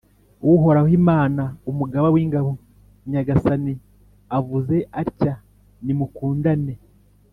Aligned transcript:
Uhoraho, 0.53 0.89
Imana 0.99 1.43
Umugaba 1.69 2.07
w’ingabo, 2.15 2.51
Nyagasani 3.09 3.73
avuze 4.37 4.75
atya:nimu 5.01 6.05
kundane 6.17 6.73